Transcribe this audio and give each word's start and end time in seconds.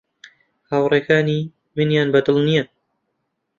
هاوڕێکانی 0.69 1.39
منیان 1.75 2.07
بە 2.13 2.19
دڵ 2.25 2.37
نییە. 2.47 2.63